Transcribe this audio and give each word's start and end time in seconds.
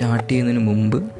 Start 0.00 0.28
ചെയ്യുന്നതിന് 0.28 0.66
മുമ്പ് 0.66 1.12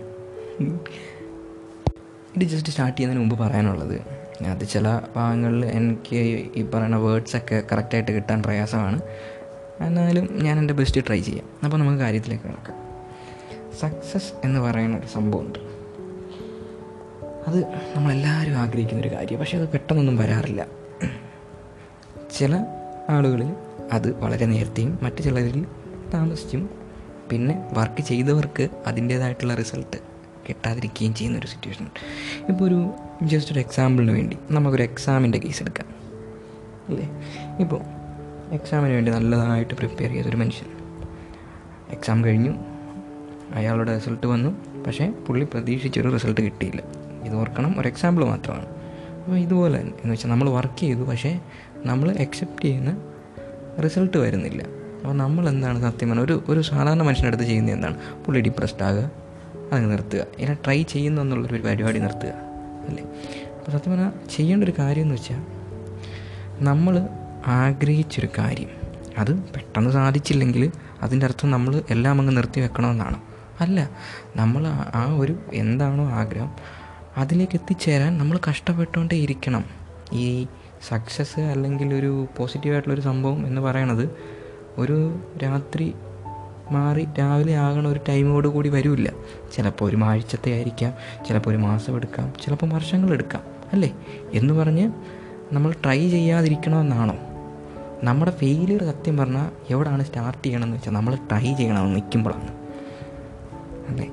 ഇത് 2.37 2.45
ജസ്റ്റ് 2.45 2.71
സ്റ്റാർട്ട് 2.71 2.99
ചെയ്യുന്നതിന് 2.99 3.31
മുമ്പ് 3.31 3.45
പറയാനുള്ളത്. 3.45 4.01
അത് 4.45 4.69
ചില 4.69 5.01
ഭാഗങ്ങളിൽ 5.17 5.67
എനിക്ക് 5.67 6.17
ഈ 6.57 6.63
പറയുന്ന 6.63 6.97
വേർഡ്സൊക്കെ 6.97 7.63
കറക്റ്റായിട്ട് 7.73 8.13
കിട്ടാൻ 8.13 8.43
പ്രയാസമാണ്. 8.43 9.03
എന്നാലും 9.81 10.43
ഞാൻ 10.43 10.59
എന്റെ 10.59 10.75
ബെസ്റ്റ് 10.75 11.01
ട്രൈ 11.07 11.21
ചെയ്യാം. 11.21 11.47
അപ്പോൾ 11.65 11.77
നമുക്ക് 11.77 11.99
കാര്യത്തിലേക്ക് 11.99 12.45
കിടക്കാം. 12.45 12.77
സക്സസ് 13.81 14.33
എന്ന് 14.45 14.61
പറയുന്ന 14.61 14.97
ഒരു 14.97 15.07
സംഭവമുണ്ട് 15.07 15.59
അത് 17.49 17.65
നമ്മളെല്ലാവരും 17.97 18.55
ആഗ്രഹിക്കുന്ന 18.55 19.03
ഒരു 19.03 19.09
കാര്യം. 19.09 19.39
പക്ഷേ 19.39 19.59
അത് 19.59 19.69
പെട്ടെന്നൊന്നും 19.69 20.17
വരാറില്ല. 20.17 20.67
ചില 22.39 22.65
ആളുകളിൽ 23.11 23.55
അത് 23.93 24.21
വളരെ 24.21 24.47
നേരത്തെയും 24.47 24.99
മറ്റു 25.03 25.23
ചിലരിൽ 25.23 25.67
താമസിച്ചും 26.15 26.80
പിന്നെ 27.31 27.69
വർക്ക് 27.73 28.03
ചെയ്തവർക്ക് 28.03 28.69
അതിന്റേതായിട്ടുള്ള 28.87 29.55
റിസൾട്ട് 29.55 29.97
കിട്ടാതിരിക്കുകയും 30.49 31.15
ചെയ്യുന്ന 31.15 31.39
ഒരു 31.39 31.47
സിറ്റുവേഷൻ 31.47 31.87
ഇപ്പോൾ 32.49 32.65
ഒരു 32.65 32.91
ജസ്റ്റ് 33.23 33.53
ഒരു 33.53 33.61
എക്സാമ്പിളിന് 33.61 34.13
വേണ്ടി 34.13 34.39
നമുക്കൊരു 34.51 34.83
എക്സാമിന്റെ 34.83 35.39
കേസ് 35.39 35.63
എടുക്കാം. 35.63 35.87
അല്ലേ? 36.89 37.09
ഇപ്പോൾ 37.61 37.81
എക്സാമിന് 38.53 38.95
വേണ്ടി 38.95 39.13
നല്ലതായിട്ട് 39.13 39.75
പ്രിപ്പയർ 39.75 40.11
ചെയ്തൊരു 40.11 40.37
മനുഷ്യൻ. 40.37 40.67
എക്സാം 41.91 42.25
കഴിഞ്ഞു. 42.25 42.55
അയാളുടെ 43.53 43.95
റിസൾട്ട് 43.95 44.27
വന്നു. 44.27 44.85
പക്ഷേ 44.85 45.11
പുള്ളി 45.11 45.45
പ്രതീക്ഷിച്ചൊരു 45.45 46.09
റിസൾട്ട് 46.09 46.41
കിട്ടിയില്ല. 46.41 46.83
ഇത് 47.25 47.35
ഓർക്കണം 47.35 47.81
ഒരു 47.81 47.89
എക്സാമ്പിൾ 47.89 48.25
മാത്രമാണ്. 48.25 48.67
അപ്പോൾ 48.67 49.37
ഇതുപോലെ 49.37 49.81
തന്നെ 49.81 49.93
എന്ന് 49.93 50.13
വെച്ചാൽ 50.13 50.31
നമ്മൾ 50.31 50.51
വർക്ക് 50.51 50.81
ചെയ്തു 50.81 51.01
പക്ഷേ 51.01 51.41
നമ്മൾ 51.77 52.13
എക്സെപ്റ്റ് 52.13 52.63
ചെയ്യുന്ന 52.63 52.97
റിസൾട്ട് 53.85 54.17
വരുന്നില്ല. 54.17 54.80
അപ്പോൾ 55.01 55.15
നമ്മൾ 55.15 55.49
എന്താണ് 55.49 55.81
സത്യം 55.83 56.09
പറഞ്ഞാൽ 56.09 56.25
ഒരു 56.25 56.45
ഒരു 56.49 56.61
സാധാരണ 56.61 57.03
മനുഷ്യന്റെ 57.03 57.29
അടുത്ത് 57.29 57.45
ചെയ്യുന്നത് 57.45 57.75
എന്താണ്? 57.75 57.97
പുള്ളി 58.25 58.41
ഡിപ്രസ്ഡ് 58.41 58.83
ആകുക 58.83 59.11
അതങ്ങ് 59.73 59.91
നിർത്തുക. 59.91 60.19
ഇങ്ങനെ 60.19 60.55
ട്രൈ 60.55 60.83
ചെയ്യുന്നു 60.83 61.23
എന്നുള്ളൊരു 61.23 61.63
പരിപാടി 61.63 61.99
നിർത്തുക 61.99 62.33
അല്ലേ? 62.89 63.05
അപ്പോൾ 63.59 63.71
സത്യം 63.71 63.93
പറഞ്ഞാൽ 63.93 64.13
ചെയ്യേണ്ട 64.37 64.65
ഒരു 64.65 64.75
കാര്യം 64.79 65.03
എന്ന് 65.03 65.15
വെച്ചാൽ 65.15 65.43
നമ്മൾ 66.65 67.09
ആഗ്രഹിച്ചൊരു 67.47 68.29
കാര്യം 68.39 68.71
അത് 69.19 69.39
പെട്ടെന്ന് 69.39 69.91
സാധിച്ചില്ലെങ്കിൽ 69.91 70.73
അതിന്റെ 71.03 71.27
അർത്ഥം 71.27 71.51
നമ്മൾ 71.51 71.83
എല്ലാം 71.91 72.21
അങ്ങ് 72.21 72.37
നിർത്തി 72.37 72.61
വെക്കണമെന്നാണ്. 72.61 73.21
അല്ല 73.61 73.91
നമ്മൾ 74.37 74.67
ആ 74.95 75.17
ഒരു 75.19 75.39
എന്താണോ 75.53 76.11
ആഗ്രഹം 76.11 76.51
അതിലേക്ക് 77.17 77.57
എത്തിച്ചേരാൻ 77.57 78.19
നമ്മൾ 78.19 78.39
കഷ്ടപ്പെട്ടുകൊണ്ടേ 78.51 79.17
ഇരിക്കണം. 79.17 79.65
ഈ 80.13 80.47
സക്സസ് 80.89 81.41
അല്ലെങ്കിൽ 81.41 81.95
ഒരു 81.95 82.27
പോസിറ്റീവായിട്ടുള്ളൊരു 82.37 83.01
സംഭവം 83.01 83.47
എന്ന് 83.47 83.61
പറയണത് 83.61 84.40
ഒരു 84.81 85.19
രാത്രി 85.43 85.95
മാറി 86.71 87.09
രാവിലെ 87.19 87.57
ആകണ 87.57 87.89
ഒരു 87.89 88.01
ടൈമോട് 88.09 88.49
കൂടി 88.49 88.69
വരില്ല. 88.69 89.13
ചിലപ്പോൾ 89.53 89.85
ഒരു 89.85 89.97
ആഴ്ചത്തെ 89.97 90.53
ആയിരിക്കാം 90.53 90.93
ചിലപ്പോൾ 91.29 91.51
ഒരു 91.51 91.57
മാസം 91.57 91.97
എടുക്കാം 91.97 92.33
ചിലപ്പോൾ 92.43 92.67
വർഷങ്ങൾ 92.67 93.13
എടുക്കാം 93.13 93.43
അല്ലേ? 93.73 93.95
എന്ന് 94.35 94.55
പറഞ്ഞ് 94.55 94.93
നമ്മൾ 95.53 95.73
ട്രൈ 95.73 96.09
ചെയ്യാതിരിക്കണമെന്നാണോ 96.09 97.15
നമ്മുടെ 98.03 98.31
ഫെയിലിയർ 98.31 98.83
സത്യം 98.83 99.17
പറഞ്ഞാൽ 99.17 99.51
എവിടെയാണ് 99.71 100.05
സ്റ്റാർട്ട് 100.05 100.43
ചെയ്യണമെന്ന് 100.43 100.77
വെച്ചാൽ 100.77 100.93
നമ്മൾ 100.93 101.15
ട്രൈ 101.15 101.55
ചെയ്യണമെന്ന് 101.55 101.97
നിൽക്കുമ്പോഴാണ് 101.97 102.49
അല്ലേ? 103.89 104.11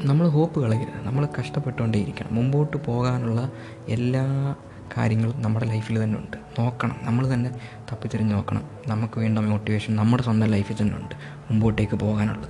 നമ്മൾ 0.00 0.28
ഹോപ്പ് 0.28 0.60
കളയരുത്. 0.60 1.06
നമ്മൾ 1.06 1.28
കഷ്ടപ്പെട്ടുകൊണ്ടേയിരിക്കണം. 1.40 2.34
മുമ്പോട്ട് 2.34 2.76
പോകാനുള്ള 2.76 3.50
എല്ലാ 3.88 4.54
കാര്യങ്ങളും 4.96 5.42
നമ്മുടെ 5.42 5.66
ലൈഫിൽ 5.66 6.02
തന്നെ 6.02 6.18
ഉണ്ട്. 6.18 6.45
നോക്കണം. 6.58 6.96
നമ്മൾ 7.02 7.34
തന്നെ 7.34 7.50
തപ്പിത്തിരിഞ്ഞ് 7.92 8.32
നോക്കണം. 8.32 8.64
നമുക്ക് 8.88 9.18
വേണ്ട 9.18 9.38
മോട്ടിവേഷൻ 9.38 9.96
നമ്മുടെ 9.96 10.22
സ്വന്തം 10.22 10.46
ലൈഫിൽ 10.46 10.76
തന്നെ 10.80 10.96
ഉണ്ട് 10.96 11.14
മുമ്പോട്ടേക്ക് 11.50 11.96
പോകാനുള്ളത്. 11.96 12.48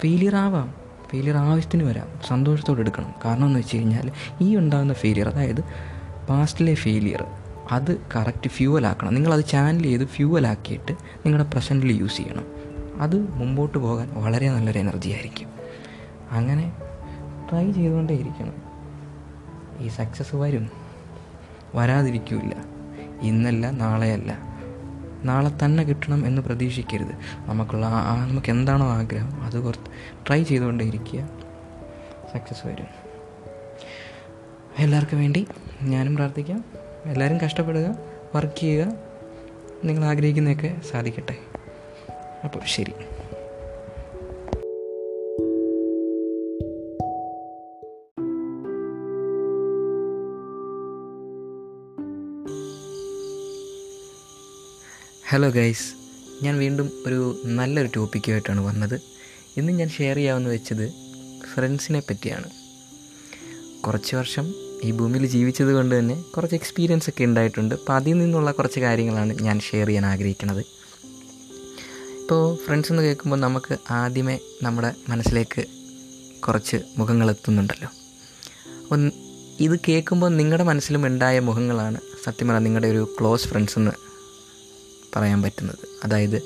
ഫെയിലിയർ 0.00 0.36
ആവാം. 0.36 0.74
ഫെയിലിയർ 1.10 1.36
ആവശ്യത്തിന് 1.36 1.82
വരാം. 1.82 2.08
സന്തോഷത്തോടെ 2.26 2.80
എടുക്കണം. 2.80 3.14
കാരണം 3.24 3.46
എന്ന് 3.46 3.58
വെച്ച് 3.58 3.76
കഴിഞ്ഞാൽ 3.76 4.10
ഈ 4.40 4.56
ഉണ്ടാകുന്ന 4.56 4.92
ഫെയിലിയർ 4.92 5.28
അതായത് 5.28 5.60
പാസ്റ്റിലെ 6.28 6.74
ഫെയിലിയർ 6.74 7.24
അത് 7.72 8.00
കറക്റ്റ് 8.16 8.50
ഫ്യൂവലാക്കണം 8.50 9.14
നിങ്ങളത് 9.14 9.44
ചാനൽ 9.44 9.82
ചെയ്ത് 9.82 10.04
ഫ്യൂവലാക്കിയിട്ട് 10.04 10.92
നിങ്ങളുടെ 10.92 11.50
പ്രസന്റിൽ 11.50 11.92
യൂസ് 11.92 12.16
ചെയ്യണം. 12.16 12.46
അത് 13.02 13.30
മുമ്പോട്ട് 13.30 13.78
പോകാൻ 13.78 14.10
വളരെ 14.14 14.50
നല്ലൊരു 14.50 14.78
എനർജി 14.78 15.10
ആയിരിക്കും. 15.10 15.48
അങ്ങനെ 16.30 16.72
ട്രൈ 17.50 17.72
ചെയ്തുകൊണ്ടേ 17.72 18.14
ഇരിക്കണം 18.14 18.52
ഈ 19.78 19.88
സക്സസ് 19.88 20.36
വരും. 20.36 20.70
വരാതിരിക്കില്ല. 21.74 22.73
ഇന്നല്ല 23.20 23.70
നാളെയല്ല. 23.70 24.38
നാളെ 25.24 25.64
തന്നെ 25.64 25.84
കിട്ടണം 25.84 26.26
എന്ന് 26.26 26.42
പ്രതീക്ഷിക്കരുത്. 26.42 27.14
നമുക്കുള്ള 27.46 27.86
ആ 27.86 28.26
നമുക്ക് 28.26 28.50
എന്താണോ 28.50 28.90
ആഗ്രഹം 28.90 29.42
അത് 29.42 29.62
കുറച്ച് 29.62 29.90
ട്രൈ 30.28 30.42
ചെയ്തുകൊണ്ടേ 30.42 30.84
ഇരിക്കുക 30.84 31.28
സക്സസ് 32.34 32.66
വരും. 32.66 32.86
എല്ലാവർക്കും 34.78 35.18
വേണ്ടി 35.18 35.46
ഞാനും 35.82 36.16
പ്രാർത്ഥിക്കാം. 36.16 36.64
എല്ലാവരും 37.04 37.38
കഷ്ടപ്പെടുക 37.40 37.96
വർക്ക് 38.34 38.60
ചെയ്യുക. 38.60 38.92
നിങ്ങൾ 39.84 40.04
ആഗ്രഹിക്കുന്നതൊക്കെ 40.04 40.76
സാധിക്കട്ടെ. 40.90 41.36
അപ്പോൾ 42.44 42.60
ശരി. 42.66 42.92
ഹലോ 55.34 55.48
ഗൈസ് 55.48 55.94
ഞാൻ 56.42 56.58
വീണ്ടും 56.58 56.90
ഒരു 57.06 57.42
നല്ലൊരു 57.44 57.88
ടോപ്പിക്കുമായിട്ടാണ് 57.96 58.60
വന്നത്. 58.60 59.00
ഇന്ന് 59.56 59.72
ഞാൻ 59.72 59.88
ഷെയർ 59.88 60.16
ചെയ്യാമെന്ന് 60.16 60.50
വെച്ചത് 60.50 60.92
ഫ്രണ്ട്സിനെ 61.54 62.00
പറ്റിയാണ്. 62.00 62.50
കുറച്ച് 63.82 64.16
വർഷം 64.16 64.54
ഈ 64.84 64.90
ഭൂമിയിൽ 64.90 65.26
ജീവിച്ചത് 65.26 65.72
കൊണ്ട് 65.72 65.98
തന്നെ 65.98 66.22
കുറച്ച് 66.22 66.54
എക്സ്പീരിയൻസ് 66.54 67.08
ഒക്കെ 67.08 67.24
ഉണ്ടായിട്ടുണ്ട്. 67.24 67.74
അപ്പോൾ 67.74 67.92
അതിൽ 67.92 68.18
നിന്നുള്ള 68.18 68.50
കുറച്ച് 68.52 68.80
കാര്യങ്ങളാണ് 68.80 69.42
ഞാൻ 69.42 69.60
ഷെയർ 69.60 69.86
ചെയ്യാൻ 69.86 70.06
ആഗ്രഹിക്കുന്നത്. 70.06 70.60
ഇപ്പോൾ 72.20 72.58
ഫ്രണ്ട്സ് 72.66 72.92
എന്ന് 72.92 73.02
കേൾക്കുമ്പോൾ 73.02 73.36
നമുക്ക് 73.36 73.78
ആദ്യമേ 73.90 74.38
നമ്മുടെ 74.62 74.94
മനസ്സിലേക്ക് 75.08 75.64
കുറച്ച് 76.40 76.76
മുഖങ്ങൾ 76.98 77.30
എത്തുന്നുണ്ടല്ലോ. 77.30 77.88
അപ്പം 78.82 79.12
ഇത് 79.60 79.80
കേൾക്കുമ്പോൾ 79.88 80.28
നിങ്ങളുടെ 80.28 80.64
മനസ്സിലും 80.64 81.06
ഉണ്ടായ 81.06 81.40
മുഖങ്ങളാണ് 81.40 82.00
സത്യം 82.24 82.48
പറഞ്ഞാൽ 82.48 82.64
നിങ്ങളുടെ 82.64 82.88
ഒരു 82.88 83.16
ക്ലോസ് 83.20 83.48
ഫ്രണ്ട്സ് 83.48 83.78
എന്ന് 83.78 84.13
പറയാൻ 85.16 85.42
പറ്റുന്നത്. 85.42 85.78
അതായത് 86.04 86.42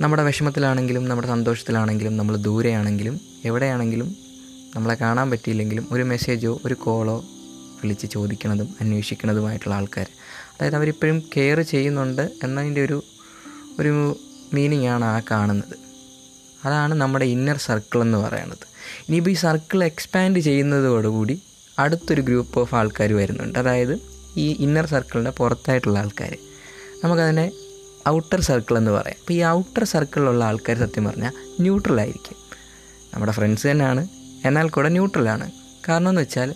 നമ്മുടെ 0.00 0.22
വിഷമത്തിലാണെങ്കിലും 0.22 1.08
നമ്മുടെ 1.08 1.28
സന്തോഷത്തിലാണെങ്കിലും 1.28 2.16
നമ്മൾ 2.16 2.36
ദൂരെയാണെങ്കിലും 2.36 3.20
എവിടെയാണെങ്കിലും 3.44 4.16
നമ്മളെ 4.76 4.94
കാണാൻ 4.94 5.30
പറ്റിയില്ലെങ്കിലും 5.30 5.88
ഒരു 5.92 6.02
മെസ്സേജോ 6.02 6.60
ഒരു 6.64 6.74
കോളോ 6.74 7.24
വിളിച്ച് 7.82 8.06
ചോദിക്കുന്നതും 8.06 8.74
അന്വേഷിക്കുന്നതുമായിട്ടുള്ള 8.80 9.74
ആൾക്കാർ 9.74 10.06
അതായത് 10.50 10.76
അവരിപ്പോഴും 10.76 11.22
കെയർ 11.36 11.60
ചെയ്യുന്നുണ്ട് 11.60 12.30
എന്നതിന്റെ 12.42 12.84
ഒരു 12.84 13.04
ഒരു 13.78 14.18
മീനിങ് 14.54 14.86
ആണ് 14.86 15.04
ആ 15.04 15.20
കാണുന്നത്. 15.30 15.76
അതാണ് 16.64 16.94
നമ്മുടെ 16.94 17.24
ഇന്നർ 17.24 17.56
സർക്കിൾ 17.56 18.02
എന്ന് 18.02 18.18
പറയുന്നത്. 18.18 18.64
ഇനിയിപ്പോൾ 19.08 19.30
ഈ 19.30 19.34
സർക്കിൾ 19.34 19.84
എക്സ്പാൻഡ് 19.84 20.40
ചെയ്യുന്നതോടുകൂടി 20.40 21.42
അടുത്തൊരു 21.78 22.22
ഗ്രൂപ്പ് 22.22 22.60
ഓഫ് 22.60 22.74
ആൾക്കാർ 22.74 23.12
വരുന്നുണ്ട്. 23.12 23.58
അതായത് 23.58 24.00
ഈ 24.36 24.56
ഇന്നർ 24.60 24.86
സർക്കിളിന്റെ 24.86 25.30
പുറത്തായിട്ടുള്ള 25.30 25.98
ആൾക്കാർ 25.98 26.36
നമുക്കതിനെ 27.04 27.50
ഔട്ടർ 28.08 28.40
സർക്കിൾ 28.40 28.78
എന്ന് 28.78 28.90
പറയാം. 28.90 29.16
അപ്പോൾ 29.20 29.32
ഈ 29.32 29.44
ഔട്ടർ 29.44 29.84
സർക്കിളിലുള്ള 29.84 30.44
ആൾക്കാർ 30.44 30.78
സത്യം 30.78 31.04
പറഞ്ഞാൽ 31.04 31.32
ന്യൂട്രലായിരിക്കും 31.60 32.36
നമ്മുടെ 33.14 33.32
ഫ്രണ്ട്സ് 33.32 33.66
തന്നെയാണ്. 33.66 34.08
എന്നാൽ 34.44 34.68
കൂടെ 34.68 34.88
ന്യൂട്രലാണ് 34.88 35.50
കാരണം 35.88 36.08
എന്ന് 36.08 36.20
വെച്ചാൽ 36.20 36.54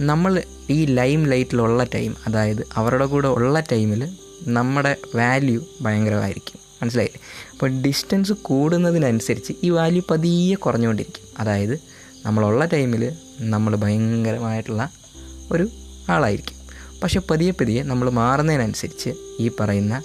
നമ്മൾ 0.00 0.42
ഈ 0.70 0.84
ലൈം 0.84 1.26
ലൈറ്റിലുള്ള 1.26 1.84
ടൈം 1.84 2.16
അതായത് 2.26 2.66
അവരുടെ 2.74 3.06
കൂടെ 3.06 3.28
ഉള്ള 3.28 3.60
ടൈമിൽ 3.60 4.16
നമ്മുടെ 4.42 4.96
വാല്യൂ 5.14 5.64
ഭയങ്കരമായിരിക്കും. 5.80 6.60
മനസ്സിലായില്ലേ? 6.82 7.20
അപ്പോൾ 7.52 7.70
ഡിസ്റ്റൻസ് 7.70 8.32
കൂടുന്നതിനനുസരിച്ച് 8.32 9.52
ഈ 9.64 9.70
വാല്യൂ 9.70 10.02
പതിയെ 10.10 10.54
കുറഞ്ഞുകൊണ്ടിരിക്കും. 10.54 11.22
അതായത് 11.38 11.80
നമ്മളുള്ള 12.26 12.64
ടൈമിൽ 12.64 13.12
നമ്മൾ 13.40 13.76
ഭയങ്കരമായിട്ടുള്ള 13.76 14.90
ഒരു 15.52 15.68
ആളായിരിക്കും. 16.08 16.58
പക്ഷെ 17.02 17.20
പതിയെ 17.30 17.50
പതിയെ 17.50 17.82
നമ്മൾ 17.82 18.10
മാറുന്നതിനനുസരിച്ച് 18.10 19.10
ഈ 19.40 19.50
പറയുന്ന 19.60 20.02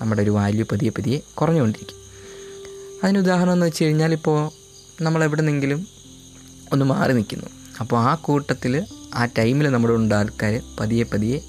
നമ്മുടെ 0.00 0.22
ഒരു 0.22 0.30
വാല്യൂ 0.30 0.66
പതിയെ 0.72 0.90
പതിയെ 0.90 1.18
കുറഞ്ഞുകൊണ്ടിരിക്കും. 1.34 1.96
അതിന് 3.04 3.18
ഉദാഹരണം 3.18 3.52
എന്ന് 3.52 3.66
വെച്ച് 3.66 3.84
കഴിഞ്ഞാൽ 3.84 4.12
ഇപ്പോൾ 4.12 4.50
നമ്മൾ 5.02 5.24
എവിടെന്നെങ്കിലും 5.24 5.86
ഒന്ന് 6.72 6.84
മാറി 6.84 7.12
നിൽക്കുന്നു. 7.12 7.46
അപ്പോൾ 7.80 8.00
ആ 8.00 8.14
കൂട്ടത്തിൽ 8.14 8.86
ആ 9.14 9.24
ടൈമിൽ 9.24 9.68
നമ്മുടെ 9.68 9.94
ഉണ്ട് 9.94 10.14
ആൾക്കാർ 10.14 10.62
പതിയെ 10.80 11.04
പതിയെ 11.04 11.40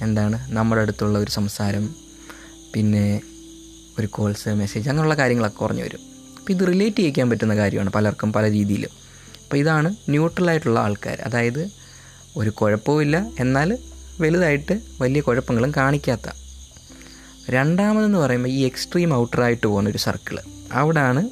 എന്താണ് 0.00 0.52
നമ്മുടെ 0.52 0.80
അടുത്തുള്ള 0.80 1.18
ഒരു 1.18 1.30
സംസാരം 1.30 1.94
പിന്നെ 2.74 3.20
ഒരു 3.98 4.06
കോൾസ് 4.06 4.48
മെസ്സേജ് 4.48 4.88
അങ്ങനെയുള്ള 4.88 5.14
കാര്യങ്ങളൊക്കെ 5.14 5.58
കുറഞ്ഞു 5.58 5.82
വരും. 5.82 6.00
അപ്പോൾ 6.38 6.52
ഇത് 6.52 6.66
റിലേറ്റ് 6.66 6.96
ചെയ്യിക്കാൻ 6.96 7.30
പറ്റുന്ന 7.30 7.56
കാര്യമാണ് 7.56 7.90
പലർക്കും 7.90 8.32
പല 8.32 8.50
രീതിയിലും. 8.50 8.90
അപ്പോൾ 9.42 9.56
ഇതാണ് 9.56 9.96
ന്യൂട്രലായിട്ടുള്ള 10.08 10.80
ആൾക്കാർ. 10.80 11.20
അതായത് 11.20 11.70
ഒരു 12.36 12.50
കുഴപ്പവുമില്ല 12.50 13.30
എന്നാൽ 13.40 13.78
വലുതായിട്ട് 14.20 14.80
വലിയ 15.00 15.20
കുഴപ്പങ്ങളും 15.20 15.72
കാണിക്കാത്ത 15.76 16.43
രണ്ടാമതെന്ന് 17.50 18.18
പറയുമ്പോൾ 18.18 18.48
ഈ 18.48 18.60
എക്സ്ട്രീം 18.60 19.14
ഔട്ടറായിട്ട് 19.14 19.66
പോകുന്ന 19.66 19.90
ഒരു 19.90 19.98
സർക്കിൾ 19.98 20.38
അവിടാണ് 20.72 21.30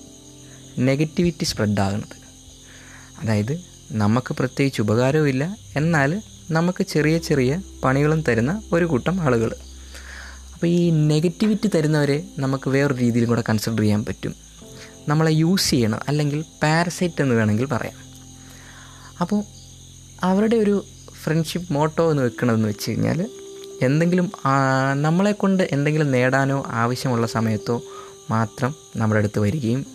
നെഗറ്റിവിറ്റി 0.78 1.44
സ്പ്രെഡാകുന്നത് 1.44 2.16
അതായത് 3.22 3.60
നമുക്ക് 3.92 4.34
പ്രത്യേകിച്ച് 4.34 4.82
ഉപകാരവുമില്ല 4.82 5.56
എന്നാൽ 5.76 6.22
നമുക്ക് 6.50 6.86
ചെറിയ 6.86 7.18
ചെറിയ 7.18 7.60
പണികളും 7.84 8.24
തരുന്ന 8.28 8.62
ഒരു 8.72 8.84
കൂട്ടം 8.84 9.20
ആളുകൾ. 9.20 9.54
അപ്പോൾ 10.54 10.66
ഈ 10.66 10.90
നെഗറ്റിവിറ്റി 10.90 11.70
തരുന്നവരെ 11.74 12.28
നമുക്ക് 12.38 12.70
വേറൊരു 12.70 12.98
രീതിയിലും 13.00 13.28
കൂടെ 13.28 13.44
കൺസിഡർ 13.48 13.80
ചെയ്യാൻ 13.80 14.04
പറ്റും. 14.04 14.34
നമ്മളെ 15.08 15.32
യൂസ് 15.32 15.70
ചെയ്യണം 15.70 16.00
അല്ലെങ്കിൽ 16.08 16.44
പാരസൈറ്റ് 16.62 17.22
എന്ന് 17.22 17.34
വേണമെങ്കിൽ 17.34 17.64
പറയാം. 17.64 17.94
അപ്പോൾ 19.20 19.44
അവരുടെ 20.22 20.56
ഒരു 20.56 20.84
ഫ്രണ്ട്ഷിപ്പ് 21.24 21.72
മോട്ടോ 21.72 22.10
എന്ന് 22.10 22.22
വെക്കണമെന്ന് 22.22 22.68
വെച്ച് 22.68 22.90
കഴിഞ്ഞാൽ 22.90 23.28
എന്തെങ്കിലും 23.84 24.32
നമ്മളെ 25.02 25.32
കൊണ്ട് 25.32 25.68
എന്തെങ്കിലും 25.70 26.10
നേടാനോ 26.10 26.64
ആവശ്യമുള്ള 26.68 27.26
സമയത്തോ 27.26 27.82
മാത്രം 28.30 28.74
നമ്മുടെ 28.96 29.18
അടുത്ത് 29.18 29.38
വരികയും 29.38 29.86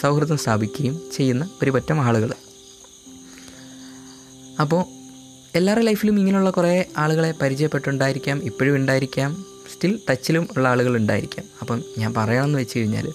സൗഹൃദം 0.00 0.36
സ്ഥാപിക്കുകയും 0.36 1.00
ചെയ്യുന്ന 1.16 1.50
ഒരു 1.62 1.70
പറ്റം 1.70 2.00
ആളുകൾ. 2.00 2.34
അപ്പോൾ 4.60 4.84
എല്ലാവരുടെ 5.54 5.84
ലൈഫിലും 5.84 6.18
ഇങ്ങനെയുള്ള 6.18 6.50
കുറേ 6.50 6.84
ആളുകളെ 6.98 7.34
പരിചയപ്പെട്ടുണ്ടായിരിക്കാം 7.42 8.44
ഇപ്പോഴും 8.44 8.76
ഉണ്ടായിരിക്കാം 8.76 9.44
സ്റ്റിൽ 9.72 9.98
ടച്ചിലും 10.10 10.48
ഉള്ള 10.56 10.68
ആളുകൾ 10.68 10.96
ഉണ്ടായിരിക്കാം. 10.96 11.44
അപ്പം 11.60 11.82
ഞാൻ 11.98 12.14
പറയണമെന്ന് 12.14 12.58
വെച്ച് 12.58 12.78
കഴിഞ്ഞാൽ 12.78 13.12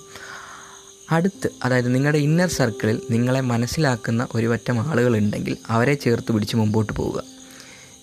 അടുത്ത് 1.11 1.49
അതായത് 1.63 1.95
നിങ്ങളുടെ 1.95 2.17
ഇന്നർ 2.17 2.49
സർക്കിളിൽ 2.49 3.01
നിങ്ങളെ 3.11 3.41
മനസ്സിലാക്കുന്ന 3.41 4.27
ഒരു 4.35 4.47
പറ്റം 4.47 4.79
ആളുകളുണ്ടെങ്കിൽ 4.79 5.57
അവരെ 5.69 5.93
ചേർത്ത് 5.93 6.31
പിടിച്ച് 6.31 6.55
മുമ്പോട്ട് 6.55 6.93
പോവുക. 6.93 7.23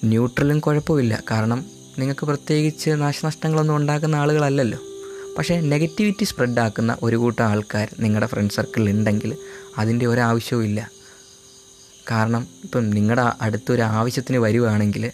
ന്യൂട്രലും 0.04 0.60
കുഴപ്പമില്ല. 0.60 1.22
കാരണം 1.30 1.73
നിങ്ങൾക്ക് 1.98 2.26
പ്രത്യേകിച്ച് 2.26 2.90
നാശനഷ്ടങ്ങളൊന്നും 2.90 3.76
ഉണ്ടാക്കുന്ന 3.76 4.16
ആളുകളല്ലല്ലോ. 4.16 4.78
പക്ഷേ 5.38 5.60
നെഗറ്റിവിറ്റി 5.60 6.24
സ്പ്രെഡാക്കുന്ന 6.24 6.96
ഒരു 7.02 7.16
കൂട്ടം 7.16 7.44
ആൾക്കാർ 7.44 7.94
നിങ്ങളുടെ 8.00 8.26
ഫ്രണ്ട് 8.26 8.54
സർക്കിളിൽ 8.54 8.90
ഉണ്ടെങ്കിൽ 8.90 9.36
അതിന്റെ 9.78 10.06
ഒരാവശ്യവും 10.06 10.64
ഇല്ല. 10.64 10.90
കാരണം 12.10 12.46
ഇപ്പം 12.64 12.90
നിങ്ങളുടെ 12.90 13.32
അടുത്തൊരു 13.40 13.82
ആവശ്യത്തിന് 13.82 14.36
വരുവാണെങ്കിൽ 14.36 15.12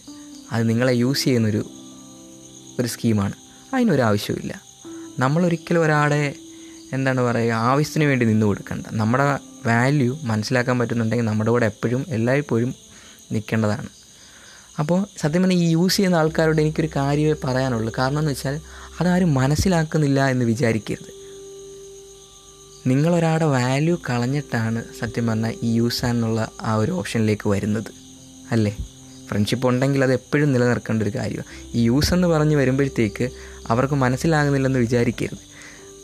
അത് 0.52 0.68
നിങ്ങളെ 0.68 0.92
യൂസ് 0.92 1.24
ചെയ്യുന്നൊരു 1.24 1.70
ഒരു 2.80 2.88
സ്കീമാണ്. 2.88 3.32
അതിനൊരാവശ്യമില്ല 3.74 4.62
നമ്മളൊരിക്കലും 5.18 5.82
ഒരാളെ 5.82 6.34
എന്താണ് 6.92 7.20
പറയുക 7.20 7.52
ആവശ്യത്തിന് 7.52 8.04
വേണ്ടി 8.04 8.26
നിന്ന് 8.26 8.46
കൊടുക്കേണ്ട. 8.46 8.86
നമ്മുടെ 8.90 9.38
വാല്യൂ 9.66 10.18
മനസ്സിലാക്കാൻ 10.22 10.78
പറ്റുന്നുണ്ടെങ്കിൽ 10.78 11.24
നമ്മുടെ 11.24 11.50
കൂടെ 11.50 11.66
എപ്പോഴും 11.66 12.06
എല്ലായ്പ്പോഴും 12.08 12.74
നിൽക്കേണ്ടതാണ്. 13.32 13.99
അപ്പോൾ 14.78 15.06
സത്യം 15.18 15.42
പറഞ്ഞാൽ 15.42 15.58
ഈ 15.58 15.68
യൂസ് 15.68 15.96
ചെയ്യുന്ന 15.96 16.16
ആൾക്കാരോട് 16.16 16.60
എനിക്കൊരു 16.60 16.88
കാര്യമേ 16.96 17.34
പറയാനുള്ളൂ. 17.44 17.92
കാരണം 17.98 18.18
എന്ന് 18.18 18.30
വെച്ചാൽ 18.30 18.60
അതാരും 19.00 19.34
മനസ്സിലാക്കുന്നില്ല 19.34 20.28
എന്ന് 20.28 20.44
വിചാരിക്കരുത്. 20.44 21.20
നിങ്ങളൊരാളുടെ 22.88 23.44
വാല്യൂ 23.44 23.98
കളഞ്ഞിട്ടാണ് 24.10 24.84
സത്യം 25.00 25.26
പറഞ്ഞാൽ 25.26 25.54
ഈ 25.62 25.72
യൂസ് 25.74 26.04
എന്നുള്ള 26.04 26.50
ആ 26.62 26.74
ഒരു 26.74 26.92
ഓപ്ഷനിലേക്ക് 26.92 27.48
വരുന്നത്. 27.48 27.84
അല്ലേ? 28.50 28.76
ഫ്രണ്ട്ഷിപ്പ് 29.28 29.68
ഉണ്ടെങ്കിൽ 29.68 30.04
അത് 30.04 30.12
എപ്പോഴും 30.12 30.52
നിലനിർക്കേണ്ട 30.52 31.02
ഒരു 31.02 31.10
കാര്യമാണ് 31.10 31.76
ഈ 31.76 31.82
യൂസ് 31.82 32.14
എന്ന് 32.14 32.28
പറഞ്ഞ് 32.28 32.56
വരുമ്പോഴത്തേക്ക് 32.56 33.30
അവർക്ക് 33.68 33.94
മനസ്സിലാകുന്നില്ലെന്ന് 33.94 34.78
വിചാരിക്കരുത്. 34.78 35.50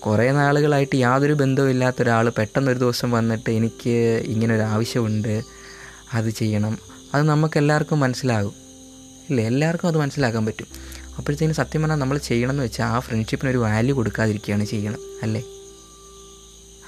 കുറേ 0.00 0.32
നാളുകളായിട്ട് 0.32 0.96
യാതൊരു 0.96 1.32
ബന്ധവും 1.32 1.70
ഇല്ലാത്ത 1.70 1.96
ഒരാൾ 2.02 2.32
പെട്ടെന്ന് 2.38 2.70
ഒരു 2.70 2.78
ദിവസം 2.78 3.10
വന്നിട്ട് 3.10 3.50
എനിക്ക് 3.50 4.22
ഇങ്ങനെ 4.26 4.54
ഒരു 4.54 4.62
ആവശ്യമുണ്ട് 4.62 5.42
അത് 6.12 6.30
ചെയ്യണം. 6.30 6.95
അത് 7.16 7.26
നമുക്ക് 7.26 7.58
എല്ലാവർക്കും 7.58 8.00
മനസ്സിലാകും. 8.00 8.52
ഇല്ല? 9.30 9.40
എല്ലാവർക്കും 9.40 9.88
അത് 9.88 9.98
മനസ്സിലാക്കാൻ 9.98 10.46
പറ്റും. 10.46 10.66
അപ്പോഴത്തേക്കും 11.18 11.56
സത്യം 11.56 11.82
പറഞ്ഞാൽ 11.82 11.96
നമ്മൾ 11.96 12.18
ചെയ്യണമെന്ന് 12.18 12.62
വെച്ചാൽ 12.62 12.86
ആ 12.86 13.00
ഫ്രണ്ട്ഷിപ്പിന് 13.00 13.50
ഒരു 13.50 13.58
വാല്യൂ 13.58 13.94
കൊടുക്കാതിരിക്കുകയാണ് 13.94 14.64
ചെയ്യണം. 14.64 14.98
അല്ലേ? 15.22 15.42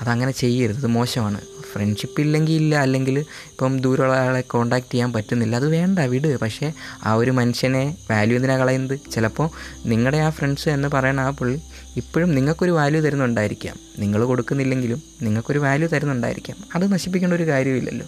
അതങ്ങനെ 0.02 0.32
ചെയ്യരുത്. 0.32 0.76
അത് 0.76 0.86
മോശമാണ്. 0.86 1.40
ഫ്രണ്ട്ഷിപ്പ് 1.72 2.20
ഇല്ലെങ്കിൽ 2.20 2.52
ഇല്ല. 2.52 2.76
അല്ലെങ്കിൽ 2.76 3.18
ഇപ്പം 3.18 3.80
ദൂരമുള്ള 3.80 4.12
ആളെ 4.12 4.40
കോണ്ടാക്ട് 4.40 4.92
ചെയ്യാൻ 4.92 5.12
പറ്റുന്നില്ല. 5.12 5.56
അത് 5.56 5.68
വേണ്ട. 5.68 5.98
വിട്. 5.98 6.40
പക്ഷേ 6.40 6.72
ആ 7.04 7.14
ഒരു 7.14 7.30
മനുഷ്യനെ 7.30 7.96
വാല്യൂ 8.10 8.36
എന്തിനാണ് 8.36 8.60
കളയുന്നത് 8.60 9.00
ചിലപ്പോൾ 9.12 9.50
നിങ്ങളുടെ 9.86 10.18
ആ 10.18 10.30
ഫ്രണ്ട്സ് 10.30 10.68
എന്ന് 10.68 10.88
പറയുന്ന 10.88 11.20
ആ 11.20 11.30
പുള്ളി 11.30 11.60
ഇപ്പോഴും 11.96 12.34
നിങ്ങൾക്കൊരു 12.34 12.70
വാല്യൂ 12.70 13.00
തരുന്നുണ്ടായിരിക്കാം. 13.00 13.76
നിങ്ങൾ 13.98 14.24
കൊടുക്കുന്നില്ലെങ്കിലും 14.24 15.02
നിങ്ങൾക്കൊരു 15.22 15.58
വാല്യൂ 15.58 15.88
തരുന്നുണ്ടായിരിക്കാം. 15.88 16.56
അത് 16.74 16.92
നശിപ്പിക്കേണ്ട 16.92 17.34
ഒരു 17.34 17.46
കാര്യമില്ലല്ലോ. 17.46 18.06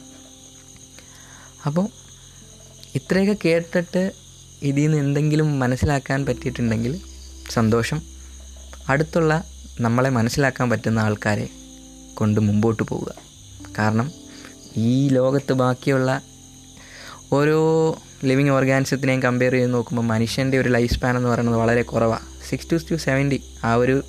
അപ്പോൾ 1.66 1.99
ഇത്രയൊക്കെ 2.96 3.36
കേട്ടിട്ട് 3.44 4.12
ഇതിൽ 4.62 4.82
നിന്ന് 4.82 4.98
എന്തെങ്കിലും 4.98 5.58
മനസ്സിലാക്കാൻ 5.58 6.26
പറ്റിയിട്ടുണ്ടെങ്കിൽ 6.26 7.00
സന്തോഷം. 7.50 8.02
അടുത്തുള്ള 8.88 9.44
നമ്മളെ 9.80 10.10
മനസ്സിലാക്കാൻ 10.10 10.70
പറ്റുന്ന 10.70 10.98
ആൾക്കാരെ 10.98 11.48
കൊണ്ട് 12.14 12.40
മുമ്പോട്ട് 12.40 12.82
പോവുക. 12.82 13.14
കാരണം 13.78 14.12
ഈ 14.76 15.08
ലോകത്ത് 15.08 15.52
ബാക്കിയുള്ള 15.52 16.22
ഓരോ 17.32 17.58
ലിവിങ് 18.24 18.50
ഓർഗാനിസത്തിനെയും 18.50 19.22
കമ്പയർ 19.22 19.52
ചെയ്ത് 19.52 19.74
നോക്കുമ്പോൾ 19.74 20.02
മനുഷ്യന്റെ 20.02 20.58
ഒരു 20.58 20.68
ലൈഫ് 20.68 20.94
സ്പാൻ 20.94 21.16
എന്ന് 21.16 21.28
പറയുന്നത് 21.28 21.56
വളരെ 21.56 21.82
കുറവാണ് 21.82 22.26
സിക്സ് 22.48 22.70
ടു 22.72 22.76
ടു 22.90 22.94
സെവന്റി 22.94 23.38
ആ 23.64 23.74
ഒരു 23.74 24.02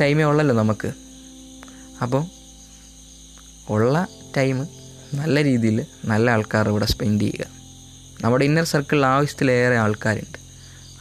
ടൈമേ 0.00 0.24
ഉള്ളല്ലോ 0.24 0.54
നമുക്ക്. 0.54 0.90
അപ്പോൾ 2.02 2.22
ഉള്ള 3.68 4.06
ടൈം 4.36 4.68
നല്ല 5.14 5.44
രീതിയിൽ 5.44 5.84
നല്ല 6.04 6.30
ആൾക്കാർ 6.30 6.68
ഇവിടെ 6.68 6.86
സ്പെൻഡ് 6.86 7.22
ചെയ്യുക. 7.22 7.46
നമ്മുടെ 8.22 8.44
ഇന്നർ 8.44 8.64
സർക്കിളിൽ 8.64 9.06
ആവശ്യത്തിലേറെ 9.06 9.76
ആൾക്കാരുണ്ട്. 9.76 10.38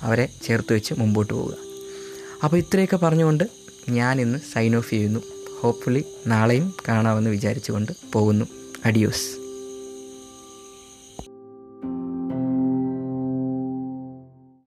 അവരെ 0.02 0.30
ചേർത്ത് 0.44 0.74
വെച്ച് 0.74 0.94
മുമ്പോട്ട് 0.98 1.34
പോവുക. 1.34 1.54
അപ്പോൾ 2.44 2.58
ഇത്രയൊക്കെ 2.58 2.98
പറഞ്ഞുകൊണ്ട് 2.98 3.44
ഞാൻ 3.90 4.22
ഇന്ന് 4.22 4.40
സൈൻ 4.54 4.76
ഓഫ് 4.76 4.90
ചെയ്യുന്നു. 4.90 5.20
ഹോപ്പ്ഫുള്ളി 5.60 6.06
നാളെയും 6.28 6.76
കാണാമെന്ന് 6.88 7.30
വിചാരിച്ചുകൊണ്ട് 7.30 7.92
പോകുന്നു. 8.14 8.46
അഡിയോസ് 8.86 9.41